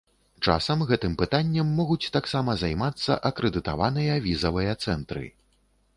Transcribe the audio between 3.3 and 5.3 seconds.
акрэдытаваныя візавыя цэнтры.